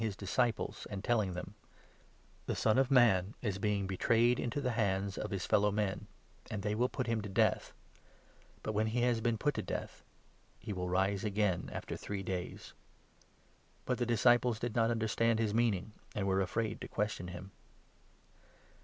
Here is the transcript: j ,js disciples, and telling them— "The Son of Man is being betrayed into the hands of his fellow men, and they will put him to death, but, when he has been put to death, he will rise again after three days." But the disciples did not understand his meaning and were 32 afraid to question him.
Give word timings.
j 0.01 0.07
,js 0.07 0.17
disciples, 0.17 0.87
and 0.89 1.03
telling 1.03 1.35
them— 1.35 1.53
"The 2.47 2.55
Son 2.55 2.79
of 2.79 2.89
Man 2.89 3.35
is 3.43 3.59
being 3.59 3.85
betrayed 3.85 4.39
into 4.39 4.59
the 4.59 4.71
hands 4.71 5.15
of 5.15 5.29
his 5.29 5.45
fellow 5.45 5.69
men, 5.71 6.07
and 6.49 6.63
they 6.63 6.73
will 6.73 6.89
put 6.89 7.05
him 7.05 7.21
to 7.21 7.29
death, 7.29 7.71
but, 8.63 8.71
when 8.71 8.87
he 8.87 9.01
has 9.03 9.21
been 9.21 9.37
put 9.37 9.53
to 9.53 9.61
death, 9.61 10.03
he 10.57 10.73
will 10.73 10.89
rise 10.89 11.23
again 11.23 11.69
after 11.71 11.95
three 11.95 12.23
days." 12.23 12.73
But 13.85 13.99
the 13.99 14.07
disciples 14.07 14.57
did 14.57 14.75
not 14.75 14.89
understand 14.89 15.37
his 15.37 15.53
meaning 15.53 15.91
and 16.15 16.25
were 16.25 16.37
32 16.37 16.43
afraid 16.45 16.81
to 16.81 16.87
question 16.87 17.27
him. 17.27 17.51